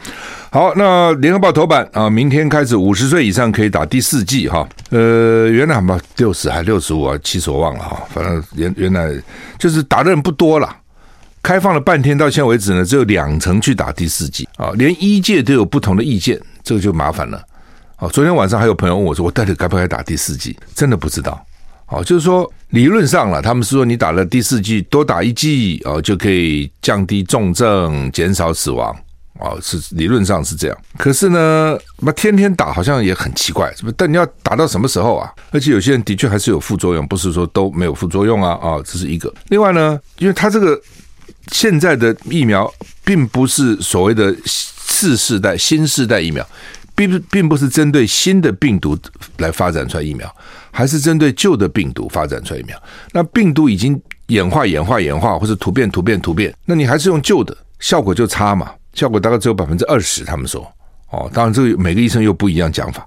[0.51, 4.67] 好，那联合报头版啊，明天开始五十岁以上可以打第四剂哈。
[4.89, 8.03] 呃，原来嘛六十还六十五啊，七十我忘了哈。
[8.09, 9.11] 反正原原来
[9.59, 10.75] 就是打的人不多了，
[11.43, 17.43] 开放了半天，到现在为止呢，只有两成去打第四剂啊，连一届都有不同的意见，这个就麻烦了。
[17.99, 21.45] 哦，昨天晚上还有朋友问我说：“我到底该不该打第四剂？”真的不知道。
[21.89, 28.97] 哦，就是说理论上了，他们是说你打了第四剂，多打一剂哦，就可以降低重症、减少死亡。
[29.39, 30.77] 哦，是理论上是这样。
[30.97, 33.93] 可是呢，那天天打好像也很奇怪，是不？
[33.93, 35.33] 但你要打到什么时候啊？
[35.51, 38.53] 而且有些人的确还是有副作用，不是说都没有副作用啊。
[38.63, 39.33] 啊、这是一个。
[39.49, 40.81] 另外呢，因为他这个
[41.53, 42.73] 现在的疫苗
[43.05, 46.47] 并不是所谓的次世代、新世代疫苗。
[46.99, 48.99] 并并不是针对新的病毒
[49.37, 50.29] 来发展出来疫苗，
[50.73, 52.77] 还是针对旧的病毒发展出来疫苗。
[53.13, 58.73] 那病毒已经演化、演化、演化，或者突变、突变、突变，那你还是用旧的，效果就差嘛？
[58.99, 60.25] 效果大概只有百分之二十。
[60.25, 60.67] 他们说，
[61.11, 63.07] 哦，当然这个每个医生又不一样讲法，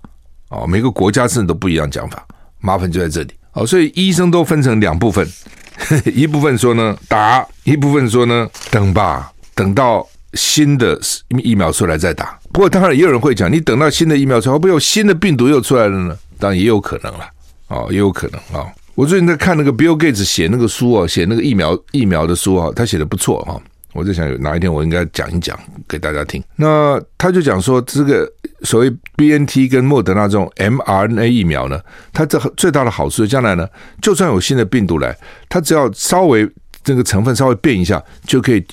[0.50, 2.26] 哦，每个国家甚至都不一样讲法，
[2.60, 3.34] 麻烦就在这里。
[3.54, 5.28] 哦，所以医生都分成两部分，
[6.16, 10.98] 一部分说呢打，一部分说呢等吧，等到新的
[11.44, 12.40] 疫苗出来再打。
[12.54, 16.18] 不过当然也有人会讲，你等到新的疫苗出来，会不会有新的病毒又出来了呢？
[16.40, 17.30] 当然也有可能了，
[17.68, 23.62] 哦，也有可能啊、我最近在看那个 Bill Gates 写那个书啊，写那个疫苗疫苗的书啊，他写的不错哈。
[23.94, 26.44] 我在想，有哪一天我应该讲一讲给大家听。
[26.56, 31.80] 那他就讲说，这个所谓 BNT 跟莫德纳这种 mRNA 疫苗呢，
[32.14, 33.68] 它这最大的好处，将来呢，
[34.02, 35.16] 就算有新的病毒来，
[35.50, 36.50] 它只要稍微
[36.84, 38.66] 这个成分稍微变一下，就可以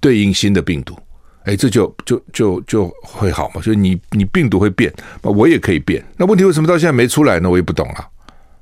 [0.00, 0.96] 对应新的病毒。
[1.44, 3.60] 哎，这就就就就会好嘛？
[3.60, 6.02] 所以你你病毒会变，我也可以变。
[6.16, 7.50] 那问题为什么到现在没出来呢？
[7.50, 8.06] 我也不懂啊。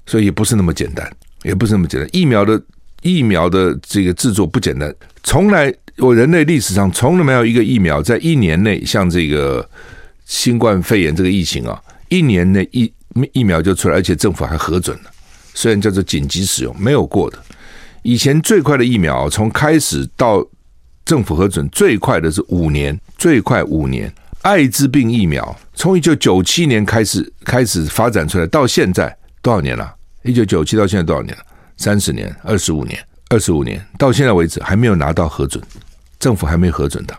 [0.07, 1.09] 所以也不是那么简单，
[1.43, 2.09] 也不是那么简单。
[2.11, 2.61] 疫苗的
[3.03, 4.93] 疫苗的这个制作不简单，
[5.23, 9.69] 从来我人类历史上从来没有一个疫苗在一年内像这个
[10.25, 12.93] 新冠肺炎这个疫情啊，一年内疫
[13.33, 15.11] 疫苗就出来，而且政府还核准了，
[15.55, 17.39] 虽然叫做紧急使用，没有过的。
[18.03, 20.43] 以前最快的疫苗从开始到
[21.05, 24.13] 政府核准最快的是五年，最快五年。
[24.43, 29.95] 艾滋病疫苗从一九九七年开始开始发展出来，到现在多少年了？
[30.23, 31.43] 一九九七到现在多少年了？
[31.77, 35.63] 三十年、二十五年、二十五年，到现在为止还没有拿到核准，
[36.21, 37.19] 政府还没核准它，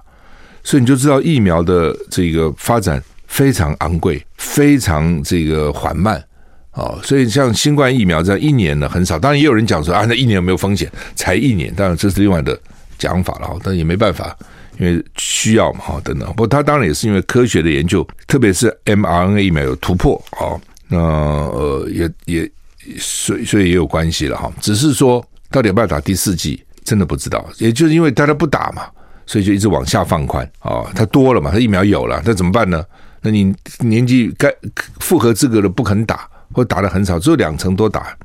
[0.63, 6.23] 所以你就知道疫苗的这个发展非常昂贵，非常这个缓慢
[6.71, 6.97] 哦。
[7.03, 10.89] 所以像新冠疫苗这样一年呢很少，当然也有人讲说啊，那一年有没有风险？
[11.15, 12.57] 才一年，当然这是另外的。
[13.01, 14.37] 讲法了，但也没办法，
[14.77, 16.29] 因为需要嘛，哈，等等。
[16.33, 20.53] 不过他当然也是因为科学的研究，特别是 mRNA 疫苗有突破啊，
[20.87, 22.51] 那呃也也
[22.99, 24.53] 所以所以也有关系了哈。
[24.61, 27.45] 只是说到底要不要打第四剂，真的不知道。
[27.57, 28.83] 也就是因为大家不打嘛，
[29.25, 30.83] 所以就一直往下放宽啊。
[30.95, 32.83] 它多了嘛，它疫苗有了，那怎么办呢？
[33.21, 34.51] 那你年纪该
[34.99, 38.15] 符合资格的不肯打，或打的很少，只有两成多打，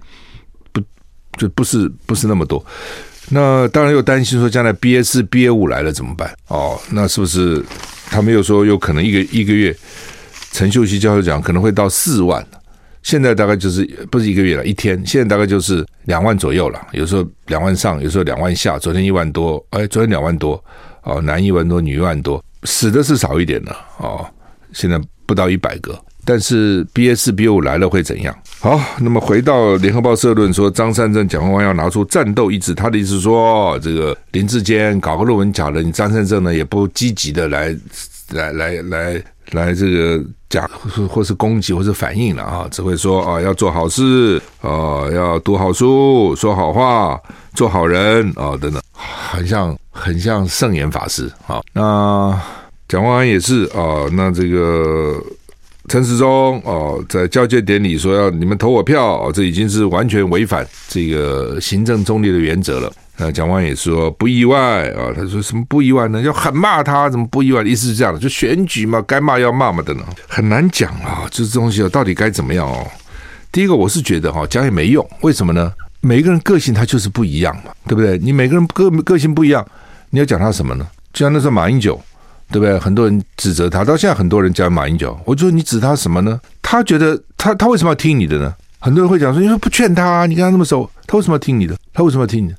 [0.72, 0.80] 不
[1.36, 2.64] 就不是不是那么多。
[3.28, 6.34] 那当然又担心说，将来 BA 四、BA 五来了怎么办？
[6.48, 7.62] 哦，那是不是
[8.08, 9.76] 他们又说有可能一个一个月？
[10.52, 12.42] 陈秀熙教授讲可能会到四万，
[13.06, 18.80] 现在大概就是不是一个月了，一天现在大概就是两万左右了，有时候两万上，有时候两万下。
[18.80, 20.60] 昨天一万多，哎，昨天两万多，
[21.04, 24.26] 哦，男一万多，女一万多，死的是少一点了，哦，
[24.72, 25.96] 现在不到一百个。
[26.24, 28.36] 但是 BA 四 B 五来了会怎样？
[28.58, 32.74] 好，那么回到联合报社论说，张善政、蒋万安要拿出战斗意志。
[32.74, 37.72] 他的意思是说，这个林志坚搞个论文讲了，你张善政呢也不积极的来
[38.32, 40.68] 来来来来这个讲
[41.08, 47.20] 或是攻击或是反应了啊，只会说啊要做好事啊，要读好书，说好话，
[47.54, 51.60] 做好人啊等等，很像很像圣严法师啊。
[51.72, 52.40] 那
[52.88, 55.22] 蒋万安也是啊，那这个。
[55.88, 62.92] 陈时中哦，在交接典礼说要你们投我票，这已经是完全违反这个行政中立的原则了。
[63.18, 66.20] 那蒋万也说不意外啊，他说什么不意外呢？
[66.20, 67.62] 要狠骂他，怎么不意外？
[67.62, 71.26] 意思是这样的，就选举嘛，该骂要骂嘛的呢，很难讲啊。
[71.30, 72.86] 就是这东西到底该怎么样哦？
[73.50, 75.72] 第一个，我是觉得哈，讲也没用，为什么呢？
[76.00, 78.18] 每个人个性他就是不一样嘛，对不对？
[78.18, 79.66] 你每个人个个性不一样，
[80.10, 80.86] 你要讲他什么呢？
[81.12, 82.00] 就像那时候马英九。
[82.48, 82.78] 对不对？
[82.78, 86.40] 很多人指责他，到现在很多人讲马英九，我就说你指他什么呢？
[86.62, 88.54] 他觉得他他为什么要听你的呢？
[88.78, 91.76] 很多人会讲说，你说不劝他，你跟他那么熟，他为什么要听你的？
[91.92, 92.54] 他为什么要听你的？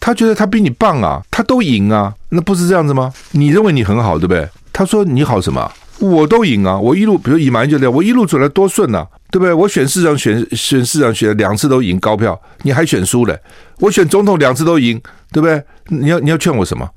[0.00, 3.12] 他觉得他比你棒啊，他都赢啊，那不是这样子吗？
[3.32, 4.48] 你认为你很好，对不对？
[4.72, 5.70] 他说你好什么？
[5.98, 9.52] 我都赢啊，我一路比如以马英九的，我一路走来多顺啊，对不对？
[9.52, 13.38] 我选市长选选市长选两次都赢高票，你还选输了？
[13.78, 14.98] 我选总统两次都赢，
[15.30, 15.62] 对不对？
[15.88, 16.88] 你要你要劝我什么？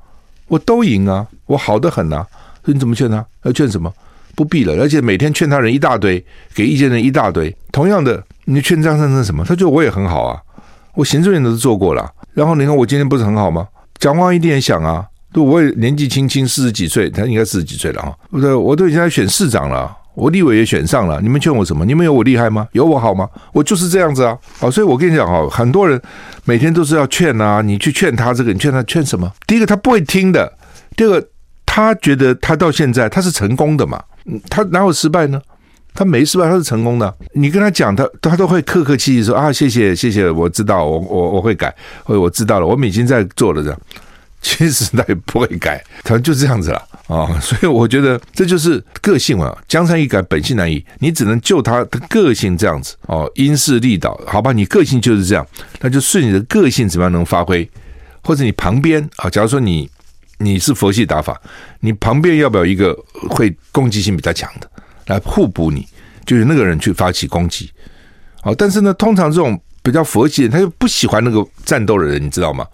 [0.48, 2.26] 我都赢啊，我好得很啊，
[2.64, 3.26] 你怎么劝他？
[3.44, 3.94] 要劝什么？
[4.36, 6.24] 不必了，而且每天劝他人一大堆，
[6.56, 7.54] 给意见人一大堆。
[7.72, 9.44] 同样的，你劝张善政什么？
[9.44, 10.40] 他觉得我也很好啊，
[10.96, 12.10] 我行政院都做过了。
[12.34, 13.68] 然后你看我今天不是很好吗？
[14.00, 19.98] 讲话一定也想啊，对，我也年纪轻轻，四十几岁，他应该四十几岁了啊，不对，我都已经在选市长了。
[20.16, 21.84] 我立委也选上了，你们劝我什么？
[21.84, 22.68] 你们有我厉害吗？
[22.74, 23.28] 有我好吗？
[23.52, 24.38] 我就是这样子啊！
[24.60, 26.00] 好，所以我跟你讲哈，很多人
[26.46, 29.32] 每天都是要劝啊，你去劝他这个，你劝他劝什么？
[29.48, 30.52] 第一个他不会听的，
[30.96, 31.28] 第二个
[31.66, 34.00] 他觉得他到现在他是成功的嘛，
[34.50, 35.42] 他哪有失败呢？
[35.94, 37.14] 他没失败，他是成功的。
[37.34, 43.80] 你跟他讲，他他都会客客气气说啊，谢谢谢谢，我知道，我我我会改，或者我知道了，我们已经在做了这样。
[44.44, 46.78] 其实他也不会改，他就这样子了
[47.08, 47.32] 啊！
[47.40, 50.86] 所以我觉得这就是个性嘛，江山易改，本性难移。
[51.00, 54.52] 你只能就他的个性这样子哦，因势利导，好吧？
[54.52, 55.48] 你个性就是这样，
[55.80, 57.66] 那就顺你的个性怎么样能发挥，
[58.22, 59.90] 或者你旁边啊，假如说你
[60.40, 61.42] 你是佛系打法，
[61.80, 62.94] 你旁边要不要一个
[63.30, 64.70] 会攻击性比较强的
[65.08, 65.88] 来互补你，
[66.26, 67.72] 就是那个人去发起攻击。
[68.42, 72.68] 好，但是呢，通常这种比较佛系的，他又不喜欢那个战斗的人，你知道吗？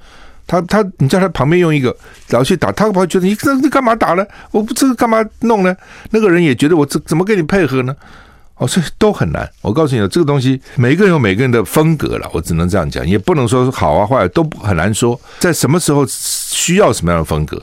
[0.48, 1.96] 他他，你叫他旁边用一个，
[2.28, 4.26] 然后去打，他会觉得你这这干嘛打呢？
[4.50, 5.76] 我不这个干嘛弄呢？
[6.10, 7.96] 那个人也觉得我这怎么跟你配合呢？
[8.56, 9.48] 哦，所以都很难。
[9.62, 17.62] 我告诉你，这个东西每个人有每个人的风格了，我只能这样讲，也不能说好啊坏都很难说，在什么时候需要什么样的风格，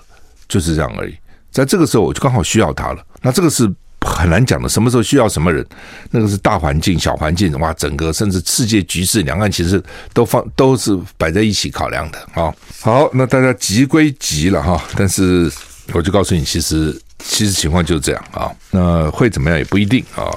[0.49, 1.15] 就是这样而已。
[1.51, 3.03] 在这个时候，我就刚好需要他了。
[3.21, 3.69] 那这个是
[4.07, 5.67] 很难讲的，什么时候需要什么人，
[6.11, 9.83] 那个是大环境、小环境，哇，整个甚至世界局势、两岸其实
[10.15, 12.55] 都放都是摆在一起考量的啊。
[12.81, 15.51] 好，那大家急归急了哈，但是
[15.93, 18.51] 我就告诉你，其实其实情况就是这样啊。
[18.71, 20.31] 那会怎么样也不一定啊。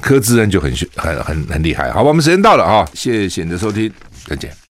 [0.00, 1.92] 柯志恩就很很很很厉害。
[1.92, 3.92] 好吧，我们时间到了啊，谢谢你的收听，
[4.26, 4.62] 再见。